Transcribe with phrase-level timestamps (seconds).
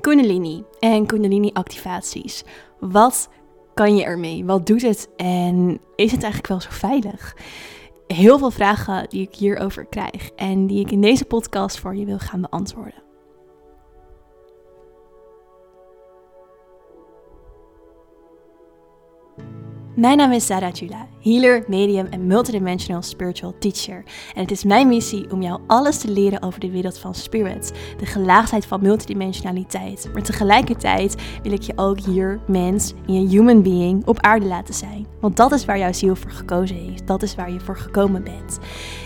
[0.00, 2.44] Kundalini en Kundalini-activaties.
[2.78, 3.28] Wat
[3.74, 4.44] kan je ermee?
[4.44, 5.08] Wat doet het?
[5.16, 7.36] En is het eigenlijk wel zo veilig?
[8.06, 12.04] Heel veel vragen die ik hierover krijg en die ik in deze podcast voor je
[12.04, 13.02] wil gaan beantwoorden.
[19.96, 24.04] Mijn naam is Sarah Jula, healer, medium en multidimensional spiritual teacher.
[24.34, 27.70] En het is mijn missie om jou alles te leren over de wereld van spirits,
[27.98, 30.08] de gelaagdheid van multidimensionaliteit.
[30.12, 34.74] Maar tegelijkertijd wil ik je ook hier, mens, in je human being, op aarde laten
[34.74, 35.06] zijn.
[35.20, 38.24] Want dat is waar jouw ziel voor gekozen heeft, dat is waar je voor gekomen
[38.24, 38.58] bent.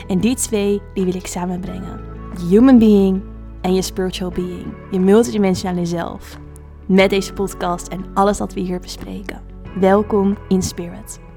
[0.07, 2.01] En die twee, die wil ik samenbrengen.
[2.39, 3.23] Je human being
[3.61, 6.39] en je spiritual being, je multidimensionale zelf.
[6.87, 9.49] Met deze podcast en alles wat we hier bespreken.
[9.81, 11.28] Welkom in Spirit.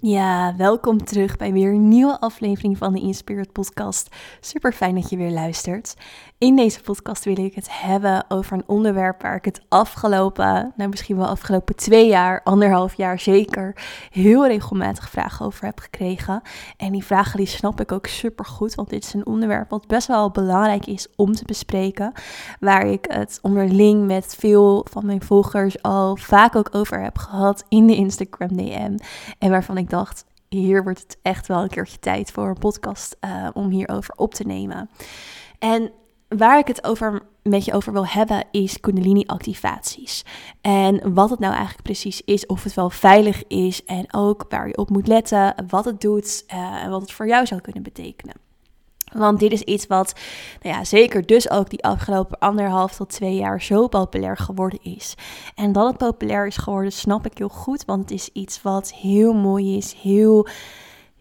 [0.00, 4.16] Ja, welkom terug bij weer een nieuwe aflevering van de Inspired Podcast.
[4.40, 5.94] Super fijn dat je weer luistert.
[6.38, 10.90] In deze podcast wil ik het hebben over een onderwerp waar ik het afgelopen, nou
[10.90, 13.76] misschien wel afgelopen twee jaar, anderhalf jaar zeker,
[14.10, 16.42] heel regelmatig vragen over heb gekregen.
[16.76, 19.86] En die vragen die snap ik ook super goed, want dit is een onderwerp wat
[19.86, 22.12] best wel belangrijk is om te bespreken.
[22.60, 27.64] Waar ik het onderling met veel van mijn volgers al vaak ook over heb gehad
[27.68, 28.96] in de Instagram DM.
[29.38, 33.16] En waarvan ik dacht, hier wordt het echt wel een keertje tijd voor een podcast
[33.20, 34.90] uh, om hierover op te nemen.
[35.58, 35.92] En
[36.28, 40.24] waar ik het over met je over wil hebben is Kundalini-activaties.
[40.60, 44.68] En wat het nou eigenlijk precies is, of het wel veilig is en ook waar
[44.68, 47.82] je op moet letten, wat het doet uh, en wat het voor jou zou kunnen
[47.82, 48.47] betekenen.
[49.12, 50.14] Want dit is iets wat,
[50.62, 55.14] nou ja, zeker dus ook die afgelopen anderhalf tot twee jaar zo populair geworden is.
[55.54, 57.84] En dat het populair is geworden, snap ik heel goed.
[57.84, 60.46] Want het is iets wat heel mooi is, heel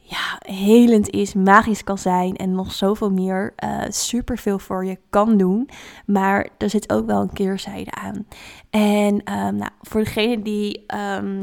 [0.09, 5.37] ja, helend is, magisch kan zijn en nog zoveel meer uh, superveel voor je kan
[5.37, 5.69] doen.
[6.05, 8.27] Maar er zit ook wel een keerzijde aan.
[8.69, 10.85] En um, nou, voor degene die
[11.17, 11.41] um,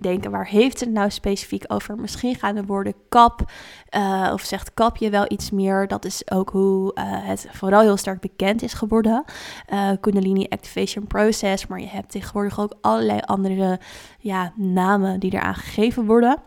[0.00, 1.96] denken, waar heeft het nou specifiek over?
[1.96, 3.50] Misschien gaan de woorden kap
[3.96, 5.88] uh, of zegt kapje wel iets meer.
[5.88, 9.24] Dat is ook hoe uh, het vooral heel sterk bekend is geworden.
[9.72, 13.80] Uh, Kundalini Activation Process, maar je hebt tegenwoordig ook allerlei andere
[14.18, 16.38] ja, namen die eraan gegeven worden.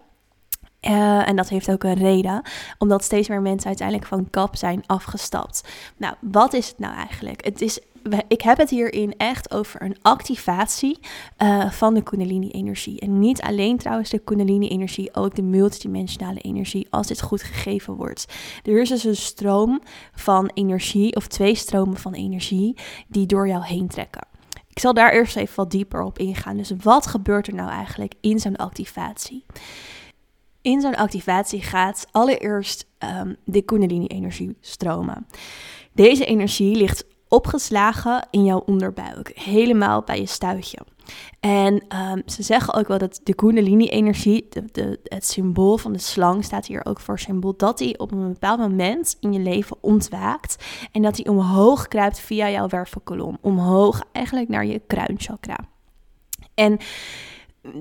[0.79, 2.41] En dat heeft ook een reden,
[2.78, 5.69] omdat steeds meer mensen uiteindelijk van kap zijn afgestapt.
[5.97, 7.45] Nou, wat is het nou eigenlijk?
[7.45, 7.79] Het is,
[8.27, 10.99] ik heb het hierin echt over een activatie
[11.37, 12.99] uh, van de Kundalini-energie.
[12.99, 18.25] En niet alleen trouwens de Kundalini-energie, ook de multidimensionale energie, als dit goed gegeven wordt.
[18.63, 19.81] Er is dus een stroom
[20.13, 22.77] van energie, of twee stromen van energie,
[23.07, 24.27] die door jou heen trekken.
[24.67, 26.57] Ik zal daar eerst even wat dieper op ingaan.
[26.57, 29.45] Dus wat gebeurt er nou eigenlijk in zo'n activatie?
[30.61, 35.27] in zo'n activatie gaat allereerst um, de Kundalini-energie stromen.
[35.93, 40.79] Deze energie ligt opgeslagen in jouw onderbuik, helemaal bij je stuitje.
[41.40, 44.47] En um, ze zeggen ook wel dat de Kundalini-energie,
[45.03, 48.59] het symbool van de slang, staat hier ook voor symbool, dat die op een bepaald
[48.59, 54.50] moment in je leven ontwaakt en dat die omhoog kruipt via jouw wervelkolom, omhoog eigenlijk
[54.50, 55.57] naar je kruinchakra.
[56.53, 56.78] En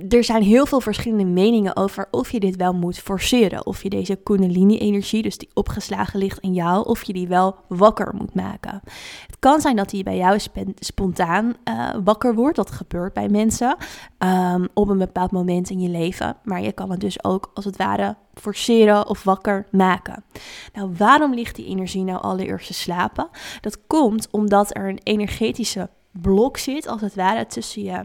[0.09, 3.67] er zijn heel veel verschillende meningen over of je dit wel moet forceren.
[3.67, 8.15] Of je deze Kundalini-energie, dus die opgeslagen ligt in jou, of je die wel wakker
[8.15, 8.81] moet maken.
[9.27, 10.39] Het kan zijn dat die bij jou
[10.79, 12.57] spontaan uh, wakker wordt.
[12.57, 13.77] Dat gebeurt bij mensen
[14.19, 16.37] um, op een bepaald moment in je leven.
[16.45, 20.25] Maar je kan het dus ook als het ware forceren of wakker maken.
[20.73, 23.29] Nou, waarom ligt die energie nou allereerst te slapen?
[23.61, 28.05] Dat komt omdat er een energetische blok zit, als het ware, tussen je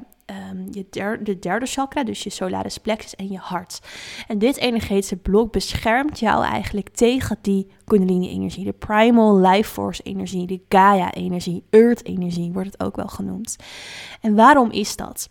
[0.51, 3.79] um, je der, de derde chakra, dus je solaris plexus en je hart.
[4.27, 10.47] En dit energetische blok beschermt jou eigenlijk tegen die kundalini-energie, de primal life force energie,
[10.47, 13.55] de Gaia-energie, earth-energie wordt het ook wel genoemd.
[14.21, 15.29] En waarom is dat?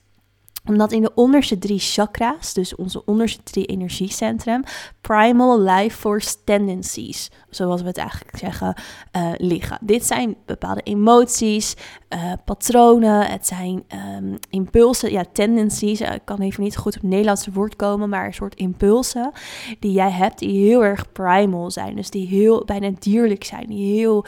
[0.65, 4.63] Omdat in de onderste drie chakra's, dus onze onderste drie energiecentrum,
[5.01, 8.75] primal life force tendencies, zoals we het eigenlijk zeggen,
[9.17, 9.79] uh, liggen.
[9.81, 11.75] Dit zijn bepaalde emoties,
[12.09, 13.85] uh, patronen, het zijn
[14.17, 16.01] um, impulsen, ja, tendencies.
[16.01, 19.33] Uh, ik kan even niet goed op het Nederlandse woord komen, maar een soort impulsen
[19.79, 21.97] die jij hebt, die heel erg primal zijn.
[21.97, 24.25] Dus die heel bijna dierlijk zijn, die heel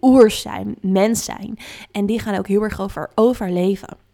[0.00, 1.58] oers zijn, mens zijn.
[1.90, 4.08] En die gaan ook heel erg over overleven.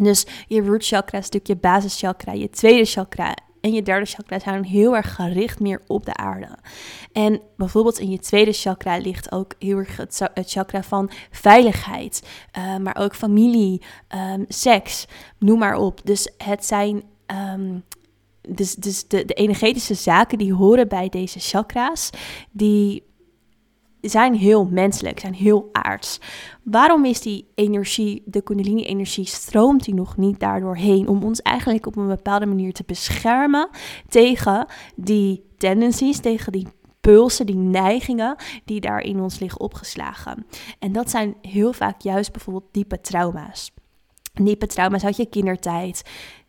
[0.00, 4.96] Dus je root chakra, stukje basischakra, je tweede chakra en je derde chakra zijn heel
[4.96, 6.48] erg gericht meer op de aarde.
[7.12, 12.28] En bijvoorbeeld in je tweede chakra ligt ook heel erg het, chakra van veiligheid,
[12.58, 13.82] uh, maar ook familie,
[14.32, 15.06] um, seks,
[15.38, 16.00] noem maar op.
[16.04, 17.02] Dus het zijn.
[17.54, 17.84] Um,
[18.50, 22.10] dus, dus de, de energetische zaken die horen bij deze chakra's,
[22.50, 23.07] die
[24.00, 26.20] zijn heel menselijk, zijn heel aards.
[26.62, 31.08] Waarom is die energie, de Kundalini-energie, stroomt die nog niet daardoor heen?
[31.08, 33.68] Om ons eigenlijk op een bepaalde manier te beschermen
[34.08, 34.66] tegen
[34.96, 36.66] die tendencies, tegen die
[37.00, 40.46] pulsen, die neigingen die daar in ons liggen opgeslagen.
[40.78, 43.72] En dat zijn heel vaak juist bijvoorbeeld diepe trauma's.
[44.34, 46.02] Diepe trauma's uit je kindertijd,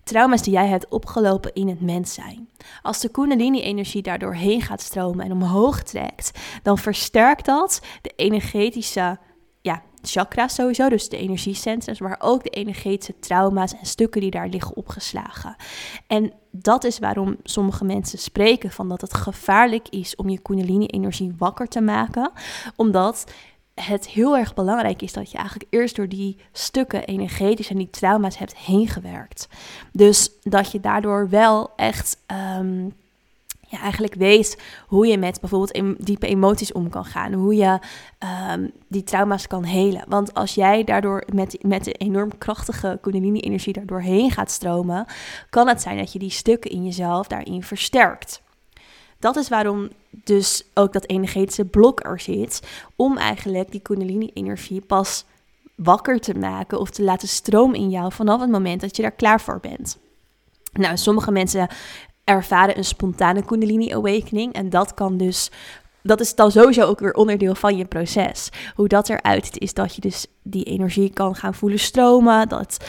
[0.10, 2.50] trauma's die jij hebt opgelopen in het mens zijn.
[2.82, 9.18] Als de Kundalini-energie daardoor heen gaat stromen en omhoog trekt, dan versterkt dat de energetische
[9.62, 14.48] ja, chakra's sowieso, dus de energiecentrums, maar ook de energetische trauma's en stukken die daar
[14.48, 15.56] liggen opgeslagen.
[16.08, 21.34] En dat is waarom sommige mensen spreken van dat het gevaarlijk is om je Kundalini-energie
[21.38, 22.32] wakker te maken,
[22.76, 23.26] omdat
[23.82, 27.90] het heel erg belangrijk is dat je eigenlijk eerst door die stukken energetisch en die
[27.90, 29.48] trauma's hebt heen gewerkt.
[29.92, 32.18] Dus dat je daardoor wel echt
[32.60, 32.94] um,
[33.70, 37.34] ja, eigenlijk weet hoe je met bijvoorbeeld diepe emoties om kan gaan.
[37.34, 37.80] Hoe je
[38.52, 40.04] um, die trauma's kan helen.
[40.08, 45.06] Want als jij daardoor met, met de enorm krachtige kundalini-energie daardoor heen gaat stromen,
[45.50, 48.42] kan het zijn dat je die stukken in jezelf daarin versterkt.
[49.20, 52.62] Dat is waarom dus ook dat energetische blok er zit,
[52.96, 55.26] om eigenlijk die kundalini-energie pas
[55.76, 59.12] wakker te maken of te laten stromen in jou vanaf het moment dat je daar
[59.12, 59.98] klaar voor bent.
[60.74, 61.68] Nou, sommige mensen
[62.24, 65.52] ervaren een spontane kundalini awakening en dat kan dus
[66.04, 68.50] dat is dan sowieso ook weer onderdeel van je proces.
[68.76, 72.50] Hoe dat eruit is dat je dus die energie kan gaan voelen stromen.
[72.50, 72.86] Dat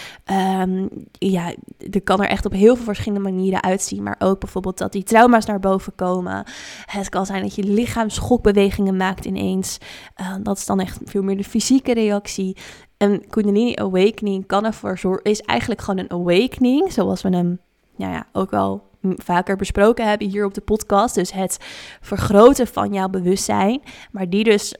[0.61, 1.55] um, ja,
[1.91, 4.03] er kan er echt op heel veel verschillende manieren uitzien.
[4.03, 6.45] Maar ook bijvoorbeeld dat die trauma's naar boven komen.
[6.85, 9.79] Het kan zijn dat je lichaam schokbewegingen maakt ineens.
[10.21, 12.57] Uh, dat is dan echt veel meer de fysieke reactie.
[12.97, 17.61] En Kundalini Awakening kan ervoor zorgen, is eigenlijk gewoon een awakening, zoals we hem
[17.97, 21.15] ja, ja, ook wel vaker besproken hebben hier op de podcast.
[21.15, 21.59] Dus het
[22.01, 23.83] vergroten van jouw bewustzijn.
[24.11, 24.75] Maar die dus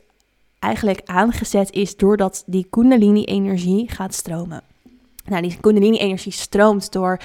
[0.59, 4.63] eigenlijk aangezet is doordat die Kundalini-energie gaat stromen.
[5.25, 7.21] Nou, die Kundalini-energie stroomt door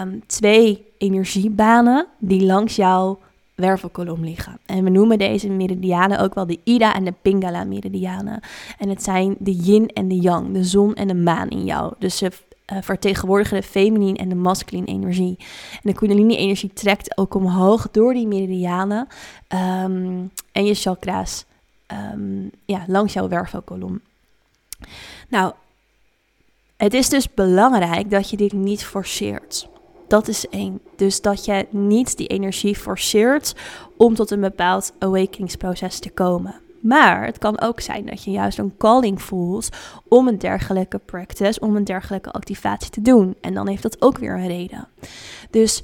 [0.00, 3.18] um, twee energiebanen die langs jouw
[3.54, 4.58] wervelkolom liggen.
[4.66, 8.40] En we noemen deze meridianen ook wel de Ida en de Pingala meridianen.
[8.78, 11.94] En het zijn de yin en de yang, de zon en de maan in jou.
[11.98, 12.30] Dus ze
[12.72, 15.36] uh, vertegenwoordigen de feminine en de masculine energie.
[15.72, 19.08] En de kundalini-energie trekt ook omhoog door die meridianen
[19.48, 21.44] um, en je chakra's
[22.14, 24.00] um, ja, langs jouw wervelkolom.
[25.28, 25.52] Nou,
[26.76, 29.68] het is dus belangrijk dat je dit niet forceert.
[30.08, 30.80] Dat is één.
[30.96, 33.54] Dus dat je niet die energie forceert
[33.96, 36.54] om tot een bepaald awakeningsproces te komen.
[36.82, 39.68] Maar het kan ook zijn dat je juist een calling voelt
[40.08, 43.34] om een dergelijke practice, om een dergelijke activatie te doen.
[43.40, 44.88] En dan heeft dat ook weer een reden.
[45.50, 45.82] Dus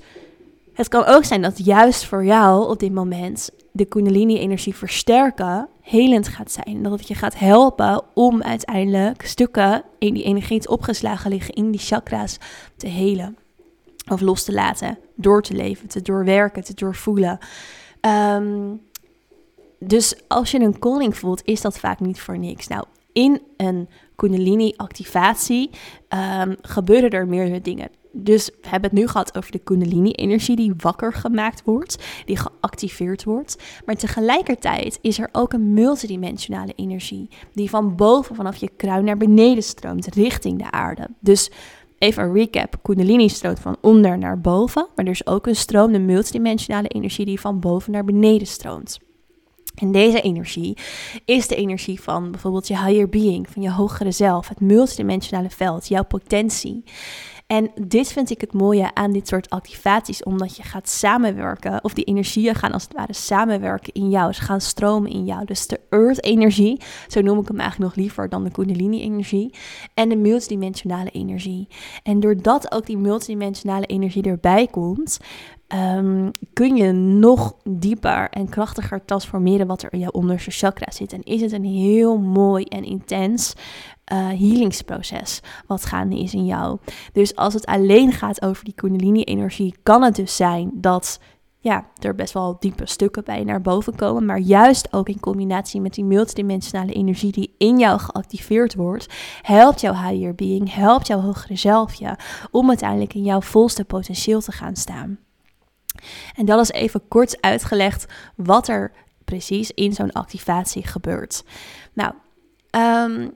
[0.73, 6.29] het kan ook zijn dat juist voor jou op dit moment de Kundalini-energie versterken helend
[6.29, 6.83] gaat zijn.
[6.83, 11.81] Dat het je gaat helpen om uiteindelijk stukken in die energie opgeslagen liggen in die
[11.81, 12.39] chakra's
[12.77, 13.37] te helen.
[14.09, 17.39] Of los te laten, door te leven, te doorwerken, te doorvoelen.
[18.01, 18.81] Um,
[19.79, 22.67] dus als je een calling voelt, is dat vaak niet voor niks.
[22.67, 25.71] Nou, in een Kundalini-activatie
[26.43, 27.91] um, gebeuren er meerdere dingen.
[28.13, 33.25] Dus we hebben het nu gehad over de Kundalini-energie die wakker gemaakt wordt, die geactiveerd
[33.25, 33.57] wordt.
[33.87, 39.17] Maar tegelijkertijd is er ook een multidimensionale energie die van boven, vanaf je kruin naar
[39.17, 41.09] beneden stroomt, richting de aarde.
[41.21, 41.51] Dus
[41.99, 45.93] even een recap: Kundalini stroomt van onder naar boven, maar er is ook een stroom,
[45.93, 48.99] de multidimensionale energie die van boven naar beneden stroomt.
[49.81, 50.77] En deze energie
[51.25, 55.89] is de energie van bijvoorbeeld je higher being, van je hogere zelf, het multidimensionale veld,
[55.89, 56.85] jouw potentie.
[57.49, 61.95] En dit vind ik het mooie aan dit soort activaties, omdat je gaat samenwerken, of
[61.95, 65.45] die energieën gaan als het ware samenwerken in jou, ze gaan stromen in jou.
[65.45, 69.55] Dus de earth-energie, zo noem ik hem eigenlijk nog liever dan de kundalini-energie,
[69.95, 71.69] en de multidimensionale energie.
[72.03, 75.19] En doordat ook die multidimensionale energie erbij komt,
[75.75, 81.13] um, kun je nog dieper en krachtiger transformeren wat er in jouw onderste chakra zit.
[81.13, 83.55] En is het een heel mooi en intens
[84.13, 86.79] uh, healingsproces wat gaande is in jou.
[87.13, 91.21] Dus als het alleen gaat over die kundalini-energie, kan het dus zijn dat
[91.61, 94.25] ja, er best wel diepe stukken bij naar boven komen.
[94.25, 99.07] Maar juist ook in combinatie met die multidimensionale energie die in jou geactiveerd wordt,
[99.43, 102.19] helpt jouw higher being, helpt jouw hogere zelfje
[102.51, 105.19] om uiteindelijk in jouw volste potentieel te gaan staan.
[106.37, 108.93] En dat is even kort uitgelegd wat er
[109.25, 111.45] precies in zo'n activatie gebeurt.
[111.93, 112.13] Nou,
[112.71, 113.33] um,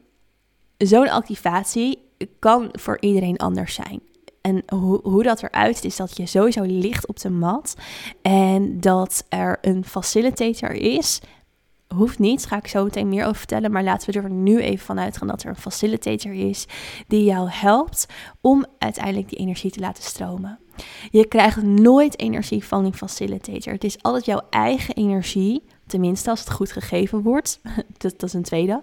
[0.76, 1.98] zo'n activatie
[2.38, 4.00] kan voor iedereen anders zijn.
[4.40, 7.76] En hoe, hoe dat eruit is dat je sowieso ligt op de mat.
[8.22, 11.20] En dat er een facilitator is.
[11.94, 13.70] Hoeft niet, ga ik zo meteen meer over vertellen.
[13.70, 16.66] Maar laten we er nu even van uitgaan dat er een facilitator is
[17.06, 18.06] die jou helpt
[18.40, 20.58] om uiteindelijk die energie te laten stromen.
[21.10, 23.72] Je krijgt nooit energie van die facilitator.
[23.72, 27.60] Het is altijd jouw eigen energie Tenminste, als het goed gegeven wordt.
[27.98, 28.82] dat, is een tweede.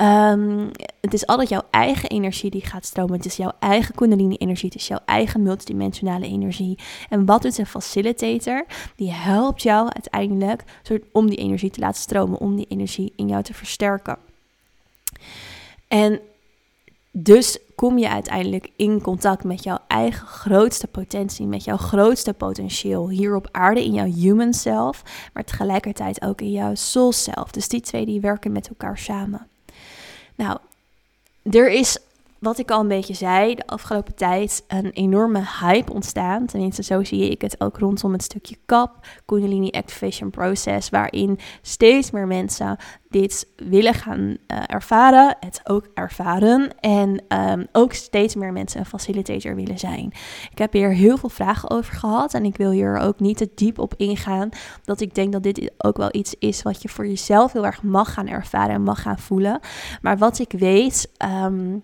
[0.00, 0.70] Um,
[1.00, 3.16] het is altijd jouw eigen energie die gaat stromen.
[3.16, 4.68] Het is jouw eigen Kundalini-energie.
[4.68, 6.78] Het is jouw eigen multidimensionale energie.
[7.08, 8.64] En wat doet een facilitator?
[8.94, 10.64] Die helpt jou uiteindelijk
[11.12, 12.38] om die energie te laten stromen.
[12.38, 14.18] Om die energie in jou te versterken.
[15.88, 16.20] En
[17.18, 23.08] dus kom je uiteindelijk in contact met jouw eigen grootste potentie, met jouw grootste potentieel
[23.08, 27.50] hier op aarde in jouw human self, maar tegelijkertijd ook in jouw soul self.
[27.50, 29.46] Dus die twee die werken met elkaar samen.
[30.34, 30.58] Nou,
[31.50, 31.98] er is
[32.38, 36.46] wat ik al een beetje zei, de afgelopen tijd een enorme hype ontstaan.
[36.46, 42.10] Tenminste, zo zie ik het ook rondom het stukje CAP, Kundalini Activation Process, waarin steeds
[42.10, 42.76] meer mensen
[43.08, 48.86] dit willen gaan uh, ervaren, het ook ervaren en um, ook steeds meer mensen een
[48.86, 50.12] facilitator willen zijn.
[50.50, 53.50] Ik heb hier heel veel vragen over gehad en ik wil hier ook niet te
[53.54, 54.48] diep op ingaan,
[54.84, 57.82] dat ik denk dat dit ook wel iets is wat je voor jezelf heel erg
[57.82, 59.60] mag gaan ervaren en mag gaan voelen.
[60.02, 61.10] Maar wat ik weet.
[61.44, 61.82] Um,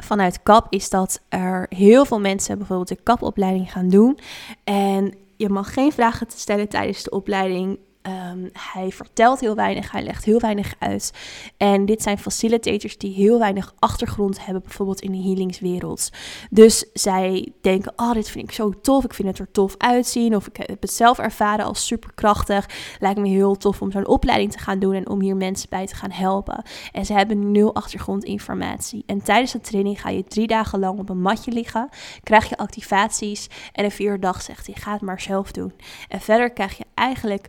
[0.00, 4.18] vanuit KAP is dat er heel veel mensen bijvoorbeeld de KAP-opleiding gaan doen.
[4.64, 7.78] En je mag geen vragen stellen tijdens de opleiding.
[8.06, 11.12] Um, hij vertelt heel weinig, hij legt heel weinig uit.
[11.56, 16.10] En dit zijn facilitators die heel weinig achtergrond hebben, bijvoorbeeld in de healingswereld.
[16.50, 20.36] Dus zij denken: Oh, dit vind ik zo tof, ik vind het er tof uitzien.
[20.36, 22.68] Of ik heb het zelf ervaren als superkrachtig.
[23.00, 25.86] Lijkt me heel tof om zo'n opleiding te gaan doen en om hier mensen bij
[25.86, 26.64] te gaan helpen.
[26.92, 29.02] En ze hebben nul achtergrondinformatie.
[29.06, 31.88] En tijdens de training ga je drie dagen lang op een matje liggen,
[32.22, 33.46] krijg je activaties.
[33.72, 35.72] En een vierde dag zegt hij: Ga het maar zelf doen.
[36.08, 37.48] En verder krijg je eigenlijk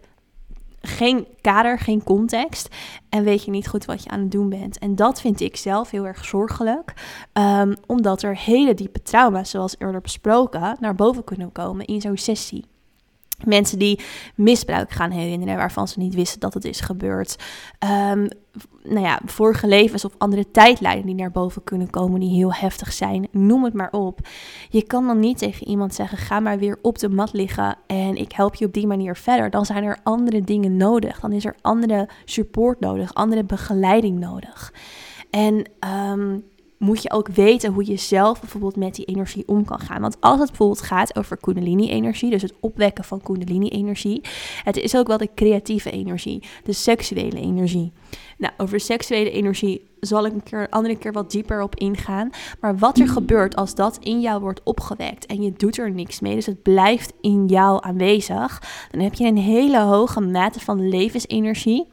[0.88, 2.76] geen kader, geen context.
[3.10, 4.80] En weet je niet goed wat je aan het doen bent.
[4.80, 6.94] En dat vind ik zelf heel erg zorgelijk.
[7.34, 12.18] Um, omdat er hele diepe trauma's, zoals eerder besproken, naar boven kunnen komen in zo'n
[12.18, 12.66] sessie.
[13.46, 14.00] Mensen die
[14.36, 17.36] misbruik gaan herinneren waarvan ze niet wisten dat het is gebeurd.
[18.12, 18.28] Um,
[18.84, 22.94] nou ja, vorige levens of andere tijdlijnen die naar boven kunnen komen, die heel heftig
[22.94, 23.28] zijn.
[23.32, 24.20] Noem het maar op.
[24.70, 28.16] Je kan dan niet tegen iemand zeggen: ga maar weer op de mat liggen en
[28.16, 29.50] ik help je op die manier verder.
[29.50, 31.20] Dan zijn er andere dingen nodig.
[31.20, 34.74] Dan is er andere support nodig, andere begeleiding nodig.
[35.30, 35.70] En
[36.12, 36.44] um,
[36.84, 40.02] moet je ook weten hoe je zelf bijvoorbeeld met die energie om kan gaan.
[40.02, 44.22] Want als het bijvoorbeeld gaat over Kundalini-energie, dus het opwekken van Kundalini-energie,
[44.64, 47.92] het is ook wel de creatieve energie, de seksuele energie.
[48.38, 52.30] Nou, over seksuele energie zal ik een, keer, andere keer wat dieper op ingaan.
[52.60, 56.20] Maar wat er gebeurt als dat in jou wordt opgewekt en je doet er niks
[56.20, 58.62] mee, dus het blijft in jou aanwezig,
[58.92, 61.88] dan heb je een hele hoge mate van levensenergie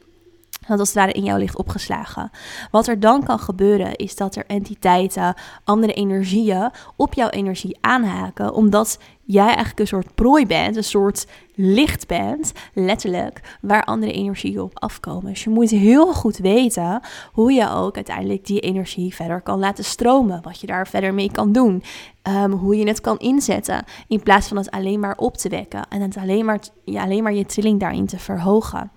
[0.68, 2.30] dat als het ware in jou ligt opgeslagen.
[2.70, 8.54] Wat er dan kan gebeuren is dat er entiteiten, andere energieën op jouw energie aanhaken,
[8.54, 14.60] omdat jij eigenlijk een soort prooi bent, een soort licht bent, letterlijk, waar andere energieën
[14.60, 15.32] op afkomen.
[15.32, 17.00] Dus je moet heel goed weten
[17.32, 21.30] hoe je ook uiteindelijk die energie verder kan laten stromen, wat je daar verder mee
[21.30, 21.82] kan doen,
[22.22, 25.86] um, hoe je het kan inzetten, in plaats van het alleen maar op te wekken
[25.88, 28.90] en het alleen maar, ja, alleen maar je trilling daarin te verhogen.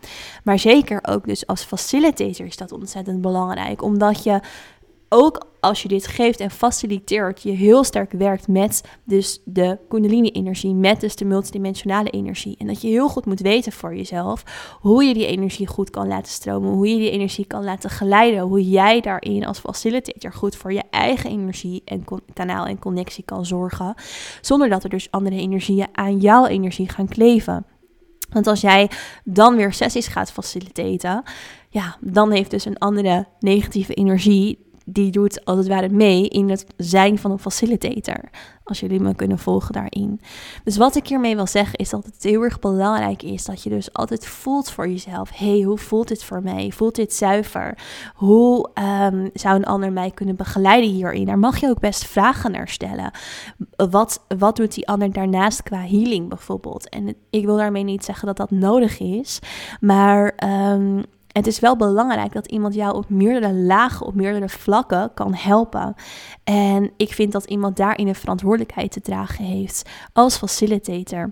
[0.44, 4.40] Maar zeker ook dus als facilitator is dat ontzettend belangrijk, omdat je
[5.14, 10.74] ook als je dit geeft en faciliteert, je heel sterk werkt met dus de kundalini-energie,
[10.74, 12.56] met dus de multidimensionale energie.
[12.58, 14.44] En dat je heel goed moet weten voor jezelf
[14.80, 18.40] hoe je die energie goed kan laten stromen, hoe je die energie kan laten geleiden,
[18.40, 23.46] hoe jij daarin als facilitator goed voor je eigen energie en kanaal en connectie kan
[23.46, 23.96] zorgen,
[24.42, 27.66] zonder dat er dus andere energieën aan jouw energie gaan kleven.
[28.30, 28.90] Want als jij
[29.24, 31.24] dan weer sessies gaat faciliteren,
[31.70, 36.50] ja, dan heeft dus een andere negatieve energie die doet als het ware mee in
[36.50, 38.30] het zijn van een facilitator.
[38.64, 40.22] Als jullie me kunnen volgen daarin.
[40.64, 43.70] Dus wat ik hiermee wil zeggen is dat het heel erg belangrijk is dat je
[43.70, 45.30] dus altijd voelt voor jezelf.
[45.34, 46.72] hey, hoe voelt dit voor mij?
[46.72, 47.78] Voelt dit zuiver?
[48.16, 51.26] Hoe um, zou een ander mij kunnen begeleiden hierin?
[51.26, 53.12] Daar mag je ook best vragen naar stellen.
[53.76, 56.90] Wat, wat doet die ander daarnaast qua healing bijvoorbeeld?
[56.90, 59.40] En ik wil daarmee niet zeggen dat dat nodig is.
[59.80, 60.34] Maar
[60.72, 65.34] um, het is wel belangrijk dat iemand jou op meerdere lagen, op meerdere vlakken kan
[65.34, 65.96] helpen.
[66.44, 71.32] En ik vind dat iemand daarin een verantwoordelijkheid te dragen heeft als facilitator.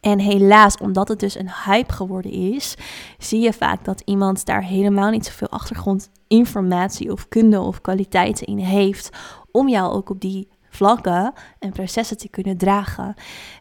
[0.00, 2.76] En helaas, omdat het dus een hype geworden is,
[3.18, 8.58] zie je vaak dat iemand daar helemaal niet zoveel achtergrondinformatie of kunde of kwaliteiten in
[8.58, 9.10] heeft
[9.52, 13.14] om jou ook op die vlakken en processen te kunnen dragen.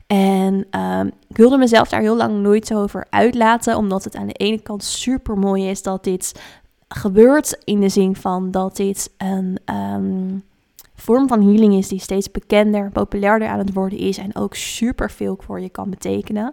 [0.07, 4.27] En um, ik wilde mezelf daar heel lang nooit zo over uitlaten, omdat het aan
[4.27, 6.41] de ene kant super mooi is dat dit
[6.87, 10.43] gebeurt in de zin van dat dit een um,
[10.99, 15.11] vorm van healing is die steeds bekender, populairder aan het worden is en ook super
[15.11, 16.51] veel voor je kan betekenen.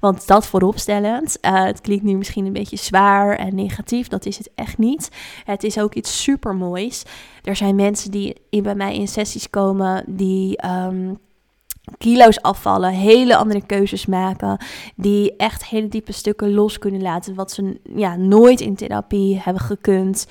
[0.00, 4.38] Want dat vooropstellend, uh, het klinkt nu misschien een beetje zwaar en negatief, dat is
[4.38, 5.08] het echt niet.
[5.44, 7.02] Het is ook iets super moois.
[7.42, 11.18] Er zijn mensen die bij mij in sessies komen die um,
[11.98, 14.64] kilo's afvallen, hele andere keuzes maken,
[14.96, 19.62] die echt hele diepe stukken los kunnen laten, wat ze ja, nooit in therapie hebben
[19.62, 20.26] gekund.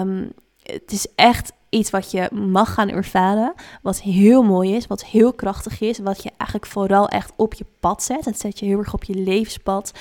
[0.00, 5.04] Um, het is echt iets wat je mag gaan ervaren, wat heel mooi is, wat
[5.04, 8.24] heel krachtig is, wat je eigenlijk vooral echt op je pad zet.
[8.24, 9.92] Het zet je heel erg op je levenspad.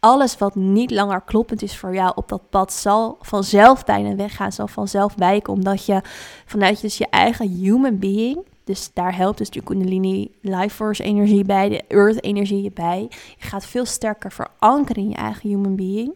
[0.00, 4.52] Alles wat niet langer kloppend is voor jou op dat pad zal vanzelf bijna weggaan,
[4.52, 6.00] zal vanzelf wijken, omdat je
[6.46, 11.44] vanuit dus je eigen human being, dus daar helpt dus de Kundalini Life Force energie
[11.44, 13.06] bij, de Earth energie bij.
[13.38, 16.12] Je gaat veel sterker verankeren in je eigen human being.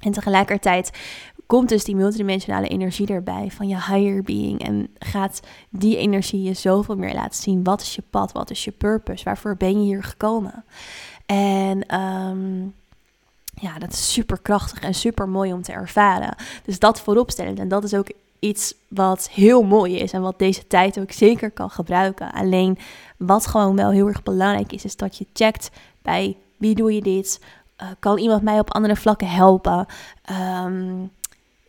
[0.00, 0.90] En tegelijkertijd
[1.52, 4.64] komt dus die multidimensionale energie erbij van je higher being.
[4.64, 7.64] En gaat die energie je zoveel meer laten zien.
[7.64, 8.32] Wat is je pad?
[8.32, 9.24] Wat is je purpose?
[9.24, 10.64] Waarvoor ben je hier gekomen?
[11.26, 12.74] En um,
[13.54, 16.36] ja, dat is super krachtig en super mooi om te ervaren.
[16.64, 17.58] Dus dat vooropstellend.
[17.58, 21.50] En dat is ook iets wat heel mooi is en wat deze tijd ook zeker
[21.50, 22.32] kan gebruiken.
[22.32, 22.78] Alleen
[23.16, 25.70] wat gewoon wel heel erg belangrijk is, is dat je checkt
[26.02, 27.40] bij wie doe je dit?
[27.82, 29.86] Uh, kan iemand mij op andere vlakken helpen?
[30.64, 31.10] Um,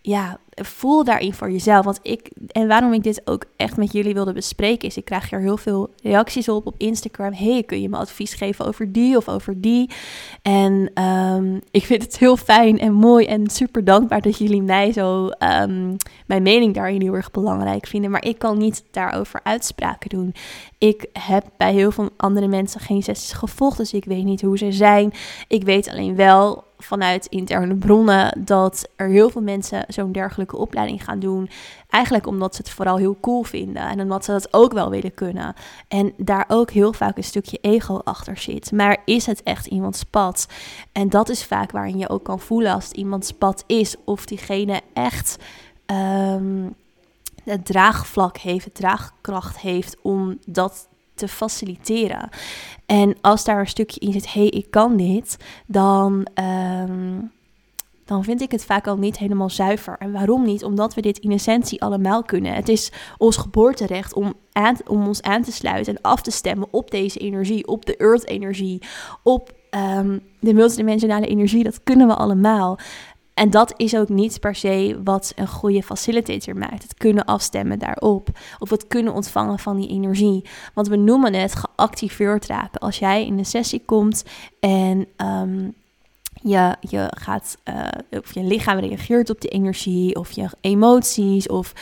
[0.03, 1.85] ja, voel daarin voor jezelf.
[1.85, 5.31] Want ik, en waarom ik dit ook echt met jullie wilde bespreken, is ik krijg
[5.31, 7.33] er heel veel reacties op op Instagram.
[7.33, 9.89] Hey, kun je me advies geven over die of over die?
[10.41, 14.91] En um, ik vind het heel fijn en mooi en super dankbaar dat jullie mij
[14.91, 15.95] zo, um,
[16.25, 18.11] mijn mening daarin heel erg belangrijk vinden.
[18.11, 20.33] Maar ik kan niet daarover uitspraken doen.
[20.77, 24.57] Ik heb bij heel veel andere mensen geen sessies gevolgd, dus ik weet niet hoe
[24.57, 25.13] ze zijn.
[25.47, 31.03] Ik weet alleen wel vanuit interne bronnen dat er heel veel mensen zo'n dergelijke opleiding
[31.03, 31.49] gaan doen.
[31.89, 35.13] Eigenlijk omdat ze het vooral heel cool vinden en omdat ze dat ook wel willen
[35.13, 35.53] kunnen.
[35.87, 38.71] En daar ook heel vaak een stukje ego achter zit.
[38.71, 40.47] Maar is het echt iemands pad?
[40.91, 44.25] En dat is vaak waarin je ook kan voelen als het iemands pad is of
[44.25, 45.37] diegene echt.
[45.85, 46.75] Um,
[47.43, 52.29] het draagvlak heeft, draagkracht heeft om dat te faciliteren.
[52.85, 56.27] En als daar een stukje in zit, hé, hey, ik kan dit, dan,
[56.89, 57.31] um,
[58.05, 59.95] dan vind ik het vaak al niet helemaal zuiver.
[59.99, 60.63] En waarom niet?
[60.63, 62.53] Omdat we dit in essentie allemaal kunnen.
[62.53, 66.67] Het is ons geboorterecht om, aan, om ons aan te sluiten en af te stemmen
[66.71, 68.81] op deze energie, op de earth-energie,
[69.23, 71.63] op um, de multidimensionale energie.
[71.63, 72.79] Dat kunnen we allemaal.
[73.33, 76.83] En dat is ook niet per se wat een goede facilitator maakt.
[76.83, 78.29] Het kunnen afstemmen daarop.
[78.59, 80.45] Of het kunnen ontvangen van die energie.
[80.73, 82.79] Want we noemen het geactiveerd raken.
[82.79, 84.23] Als jij in een sessie komt
[84.59, 85.73] en um,
[86.43, 91.73] je, je gaat, uh, of je lichaam reageert op die energie, of je emoties, of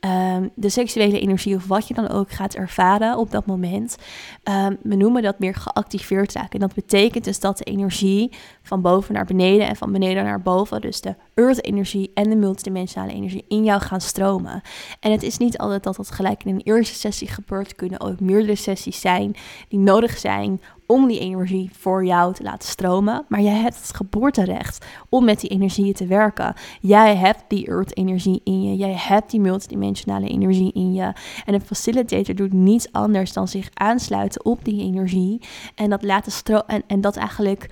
[0.00, 3.96] um, de seksuele energie of wat je dan ook gaat ervaren op dat moment.
[4.44, 6.50] Um, we noemen dat meer geactiveerd raken.
[6.50, 10.42] En dat betekent dus dat de energie van boven naar beneden en van beneden naar
[10.42, 14.62] boven, dus de earth-energie en de multidimensionale energie in jou gaan stromen.
[15.00, 17.74] En het is niet altijd dat dat gelijk in een eerste sessie gebeurt.
[17.74, 19.36] kunnen ook meerdere sessies zijn
[19.68, 23.24] die nodig zijn om die energie voor jou te laten stromen.
[23.28, 26.54] Maar jij hebt het geboorterecht om met die energieën te werken.
[26.80, 28.76] Jij hebt die earth-energie in je.
[28.76, 31.12] Jij hebt die multidimensionale energie in je.
[31.44, 35.40] En een facilitator doet niets anders dan zich aansluiten op die energie.
[35.74, 36.66] En dat laten stromen.
[36.66, 37.70] En, en dat eigenlijk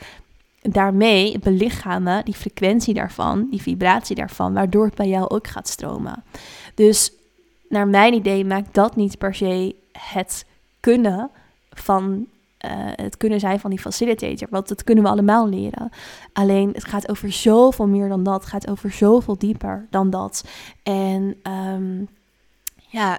[0.69, 6.25] daarmee belichamen, die frequentie daarvan, die vibratie daarvan, waardoor het bij jou ook gaat stromen.
[6.75, 7.13] Dus
[7.69, 10.47] naar mijn idee maakt dat niet per se het
[10.81, 11.31] kunnen
[11.71, 12.27] van
[12.65, 14.49] uh, het kunnen zijn van die facilitator.
[14.51, 15.91] Want dat kunnen we allemaal leren.
[16.33, 18.41] Alleen het gaat over zoveel meer dan dat.
[18.41, 20.45] Het gaat over zoveel dieper dan dat.
[20.83, 22.09] En um,
[22.89, 23.19] ja,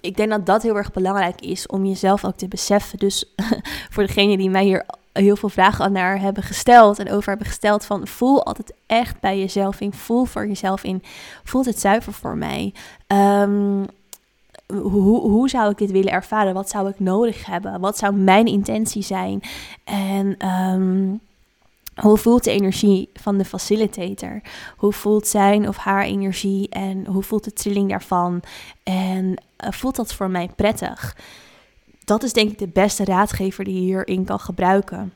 [0.00, 2.98] ik denk dat dat heel erg belangrijk is om jezelf ook te beseffen.
[2.98, 3.34] Dus
[3.92, 4.84] voor degene die mij hier
[5.16, 9.38] heel veel vragen naar hebben gesteld en over hebben gesteld van voel altijd echt bij
[9.38, 11.02] jezelf in, voel voor jezelf in,
[11.44, 12.74] voelt het zuiver voor mij.
[13.06, 13.84] Um,
[14.66, 16.54] hoe, hoe zou ik dit willen ervaren?
[16.54, 17.80] Wat zou ik nodig hebben?
[17.80, 19.40] Wat zou mijn intentie zijn?
[19.84, 21.20] En um,
[21.96, 24.40] hoe voelt de energie van de facilitator?
[24.76, 28.42] Hoe voelt zijn of haar energie en hoe voelt de trilling daarvan?
[28.82, 29.24] En
[29.64, 31.16] uh, voelt dat voor mij prettig?
[32.06, 35.12] Dat is denk ik de beste raadgever die je hierin kan gebruiken.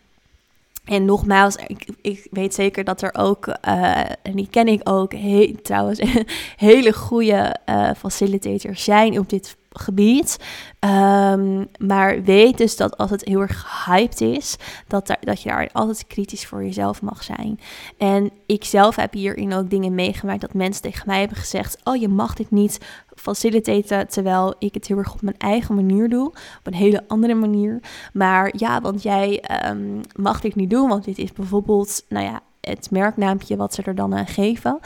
[0.84, 5.12] En nogmaals, ik, ik, weet zeker dat er ook, uh, en die ken ik ook,
[5.12, 6.00] he, trouwens,
[6.56, 10.36] hele goede uh, facilitators zijn op dit gebied.
[10.80, 14.56] Um, maar weet dus dat als het heel erg gehyped is,
[14.86, 17.60] dat, daar, dat je daar altijd kritisch voor jezelf mag zijn.
[17.98, 21.96] En ik zelf heb hierin ook dingen meegemaakt dat mensen tegen mij hebben gezegd: Oh,
[21.96, 22.78] je mag dit niet
[23.14, 27.34] facilitaten, terwijl ik het heel erg op mijn eigen manier doe, op een hele andere
[27.34, 27.80] manier.
[28.12, 32.40] Maar ja, want jij um, mag dit niet doen, want dit is bijvoorbeeld, nou ja,
[32.60, 34.78] het merknaampje wat ze er dan aan geven.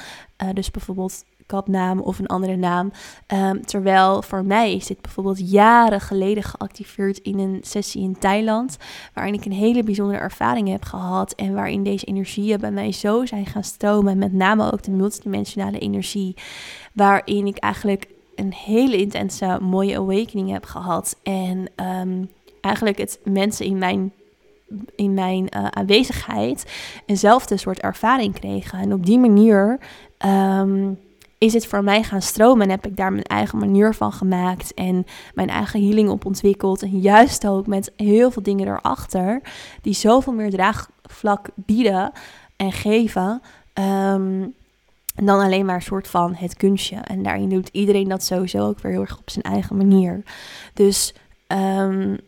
[0.42, 2.92] Uh, dus bijvoorbeeld kapnaam of een andere naam.
[3.34, 8.76] Um, terwijl voor mij is dit bijvoorbeeld jaren geleden geactiveerd in een sessie in Thailand,
[9.14, 13.26] waarin ik een hele bijzondere ervaring heb gehad en waarin deze energieën bij mij zo
[13.26, 16.36] zijn gaan stromen, met name ook de multidimensionale energie,
[16.92, 21.16] waarin ik eigenlijk een hele intense, mooie awakening heb gehad.
[21.22, 22.30] En um,
[22.60, 24.12] eigenlijk het mensen in mijn,
[24.96, 26.72] in mijn uh, aanwezigheid
[27.06, 28.78] eenzelfde soort ervaring kregen.
[28.78, 29.78] En op die manier
[30.26, 30.98] um,
[31.44, 34.74] is het voor mij gaan stromen en heb ik daar mijn eigen manier van gemaakt
[34.74, 36.82] en mijn eigen healing op ontwikkeld.
[36.82, 39.40] En juist ook met heel veel dingen erachter
[39.82, 42.12] die zoveel meer draagvlak bieden
[42.56, 43.42] en geven.
[43.74, 44.54] Um,
[45.14, 46.96] dan alleen maar een soort van het kunstje.
[46.96, 50.22] En daarin doet iedereen dat sowieso ook weer heel erg op zijn eigen manier.
[50.74, 51.14] Dus
[51.48, 52.18] um,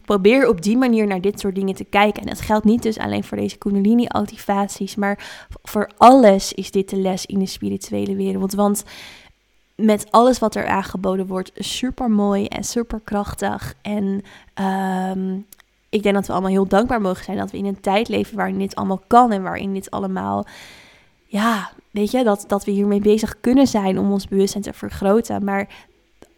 [0.00, 2.22] probeer op die manier naar dit soort dingen te kijken.
[2.22, 6.96] En dat geldt niet dus alleen voor deze Kundalini-activaties, maar voor alles is dit de
[6.96, 8.54] les in de spirituele wereld.
[8.54, 8.84] Want
[9.76, 13.74] met alles wat er aangeboden wordt, super mooi en super krachtig.
[13.82, 14.22] En
[15.16, 15.46] um,
[15.88, 18.36] ik denk dat we allemaal heel dankbaar mogen zijn dat we in een tijd leven
[18.36, 20.46] waarin dit allemaal kan en waarin dit allemaal,
[21.26, 25.44] ja, weet je, dat, dat we hiermee bezig kunnen zijn om ons bewustzijn te vergroten.
[25.44, 25.68] Maar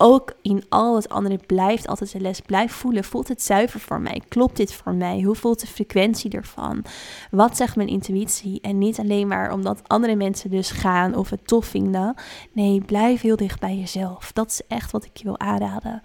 [0.04, 2.40] ook in al het andere blijft altijd de les.
[2.40, 3.04] Blijf voelen.
[3.04, 4.22] Voelt het zuiver voor mij?
[4.28, 5.20] Klopt dit voor mij?
[5.20, 6.84] Hoe voelt de frequentie ervan?
[7.30, 8.60] Wat zegt mijn intuïtie?
[8.60, 12.14] En niet alleen maar omdat andere mensen dus gaan of het tof vinden.
[12.52, 14.32] Nee, blijf heel dicht bij jezelf.
[14.32, 16.00] Dat is echt wat ik je wil aanraden.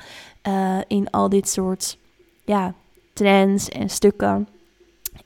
[0.48, 1.98] Uh, in al dit soort
[2.46, 2.74] ja,
[3.14, 4.48] trends en stukken.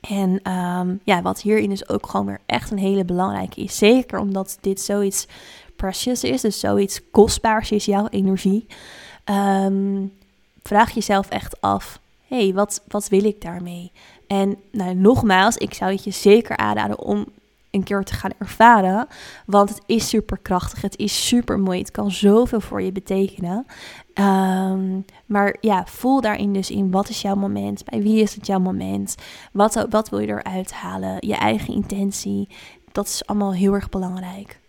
[0.02, 3.78] En um, ja, wat hierin dus ook gewoon weer echt een hele belangrijke is.
[3.78, 5.28] Zeker omdat dit zoiets
[5.76, 8.66] precious is, dus zoiets kostbaars is, jouw energie.
[9.26, 10.14] Um,
[10.64, 13.92] vraag jezelf echt af, hé, hey, wat, wat wil ik daarmee?
[14.28, 17.26] En nou, nogmaals, ik zou het je zeker aanraden om
[17.72, 19.08] een keer te gaan ervaren.
[19.46, 23.66] Want het is super krachtig, het is super mooi, het kan zoveel voor je betekenen.
[24.14, 28.48] Um, maar ja, voel daarin dus in wat is jouw moment, bij wie is het
[28.48, 29.16] jouw moment,
[29.52, 32.50] wat, wat wil je eruit halen, je eigen intentie.
[32.92, 34.60] Dat is allemaal heel erg belangrijk.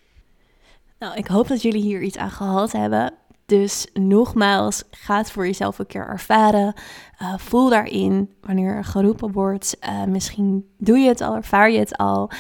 [1.05, 3.13] Nou, ik hoop dat jullie hier iets aan gehad hebben.
[3.47, 6.75] Dus nogmaals, ga het voor jezelf een keer ervaren.
[7.23, 9.77] Uh, voel daarin wanneer er geroepen wordt.
[9.81, 12.31] Uh, misschien doe je het al, ervaar je het al.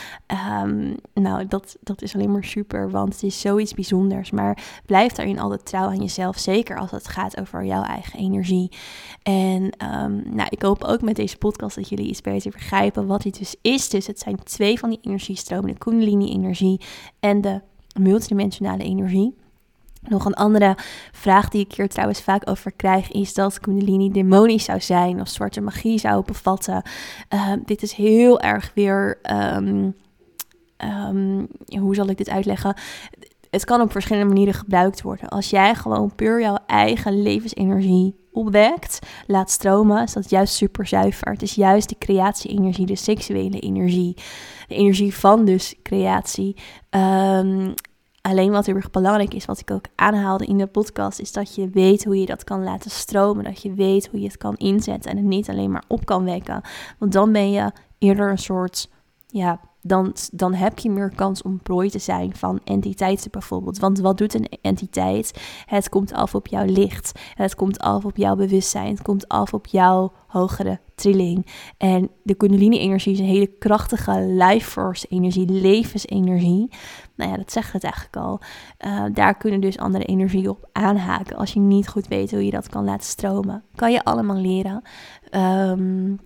[0.63, 4.31] Um, nou, dat, dat is alleen maar super, want het is zoiets bijzonders.
[4.31, 8.73] Maar blijf daarin altijd trouw aan jezelf, zeker als het gaat over jouw eigen energie.
[9.23, 13.23] En um, nou, ik hoop ook met deze podcast dat jullie iets beter begrijpen wat
[13.23, 13.89] dit dus is.
[13.89, 16.81] Dus het zijn twee van die energiestromen, de Kundalini-energie
[17.21, 17.61] en de
[18.01, 19.35] multidimensionale energie.
[20.09, 20.77] Nog een andere
[21.13, 25.29] vraag die ik hier trouwens vaak over krijg is dat Kundalini demonisch zou zijn of
[25.29, 26.83] zwarte magie zou bevatten.
[27.35, 29.19] Uh, dit is heel erg weer,
[29.57, 29.95] um,
[31.09, 32.77] um, hoe zal ik dit uitleggen?
[33.55, 35.29] Het kan op verschillende manieren gebruikt worden.
[35.29, 41.31] Als jij gewoon puur jouw eigen levensenergie opwekt, laat stromen, is dat juist super zuiver.
[41.31, 44.15] Het is juist de creatie-energie, de seksuele energie,
[44.69, 46.57] de energie van dus creatie.
[46.91, 47.75] Um,
[48.21, 51.55] Alleen wat heel erg belangrijk is, wat ik ook aanhaalde in de podcast, is dat
[51.55, 53.45] je weet hoe je dat kan laten stromen.
[53.45, 56.25] Dat je weet hoe je het kan inzetten en het niet alleen maar op kan
[56.25, 56.61] wekken.
[56.99, 58.91] Want dan ben je eerder een soort
[59.27, 63.79] ja, dan, dan heb je meer kans om prooi te zijn van entiteiten bijvoorbeeld.
[63.79, 65.43] Want wat doet een entiteit?
[65.67, 67.13] Het komt af op jouw licht.
[67.35, 68.91] Het komt af op jouw bewustzijn.
[68.91, 71.47] Het komt af op jouw hogere trilling.
[71.79, 76.71] En de Kundalini-energie is een hele krachtige life force energie, levensenergie.
[77.17, 78.41] Nou ja, dat zegt het eigenlijk al.
[78.87, 81.37] Uh, daar kunnen dus andere energieën op aanhaken.
[81.37, 83.65] Als je niet goed weet hoe je dat kan laten stromen.
[83.75, 84.83] Kan je allemaal leren.
[85.31, 86.19] Um,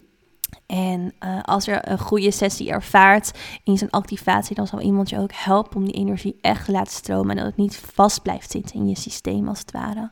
[0.68, 5.18] en uh, als er een goede sessie ervaart in zijn activatie, dan zal iemand je
[5.18, 7.30] ook helpen om die energie echt te laten stromen.
[7.30, 10.10] En dat het niet vast blijft zitten in je systeem, als het ware.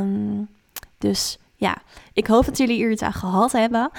[0.00, 0.48] Um,
[0.98, 1.76] dus ja,
[2.12, 3.90] ik hoop dat jullie hier iets aan gehad hebben.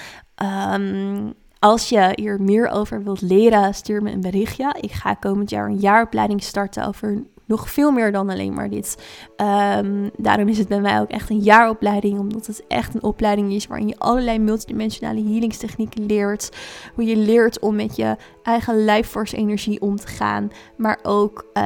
[0.74, 4.76] Um, als je hier meer over wilt leren, stuur me een berichtje.
[4.80, 8.98] Ik ga komend jaar een jaaropleiding starten over nog veel meer dan alleen maar dit.
[9.36, 13.54] Ehm, daarom is het bij mij ook echt een jaaropleiding, omdat het echt een opleiding
[13.54, 16.50] is waarin je allerlei multidimensionale healingstechnieken leert.
[16.94, 21.46] Hoe je leert om met je eigen life force energie om te gaan, maar ook
[21.54, 21.64] uh,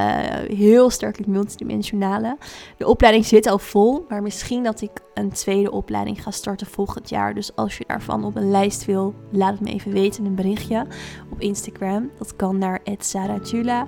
[0.56, 2.36] heel sterk het multidimensionale.
[2.76, 7.08] De opleiding zit al vol, maar misschien dat ik een tweede opleiding ga starten volgend
[7.08, 7.34] jaar.
[7.34, 10.34] Dus als je daarvan op een lijst wil, laat het me even weten in een
[10.34, 10.86] berichtje
[11.30, 12.10] op Instagram.
[12.18, 13.86] Dat kan naar @saratula.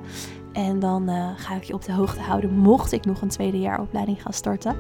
[0.53, 3.59] En dan uh, ga ik je op de hoogte houden mocht ik nog een tweede
[3.59, 4.77] jaar opleiding gaan starten.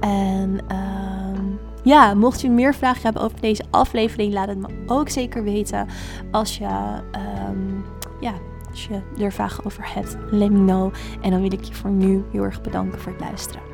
[0.00, 1.40] En uh,
[1.82, 5.86] ja, mocht je meer vragen hebben over deze aflevering, laat het me ook zeker weten.
[6.30, 7.00] Als je,
[7.48, 7.84] um,
[8.20, 8.32] ja,
[8.70, 10.92] als je er vragen over hebt, let me know.
[11.20, 13.67] En dan wil ik je voor nu heel erg bedanken voor het luisteren.